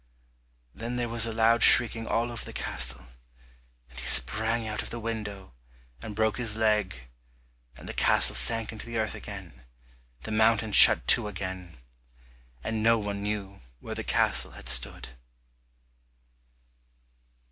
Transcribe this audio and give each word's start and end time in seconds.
Then 0.73 0.95
there 0.95 1.07
was 1.07 1.27
a 1.27 1.31
loud 1.31 1.61
shrieking 1.61 2.07
all 2.07 2.31
over 2.31 2.43
the 2.43 2.53
castle, 2.53 3.05
and 3.87 3.99
he 3.99 4.05
sprang 4.07 4.65
out 4.65 4.81
of 4.81 4.89
the 4.89 4.99
window, 4.99 5.53
and 6.01 6.15
broke 6.15 6.37
his 6.37 6.55
leg, 6.57 7.07
and 7.77 7.87
the 7.87 7.93
castle 7.93 8.33
sank 8.33 8.71
into 8.71 8.87
the 8.87 8.97
earth 8.97 9.13
again, 9.13 9.63
the 10.23 10.31
mountain 10.31 10.71
shut 10.71 11.07
to 11.09 11.27
again, 11.27 11.77
and 12.63 12.81
no 12.81 12.97
one 12.97 13.21
knew 13.21 13.61
where 13.79 13.93
the 13.93 14.03
castle 14.03 14.53
had 14.53 14.67
stood. 14.67 15.09